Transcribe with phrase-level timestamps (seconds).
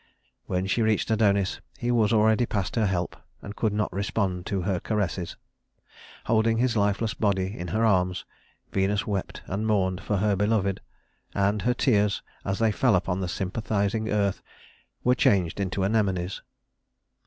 [0.47, 4.61] When she reached Adonis, he was already past her help and could not respond to
[4.63, 5.37] her caresses.
[6.25, 8.25] Holding his lifeless body in her arms,
[8.71, 10.81] Venus wept and mourned for her beloved;
[11.35, 14.41] and her tears, as they fell upon the sympathizing earth,
[15.03, 16.41] were changed into anemones.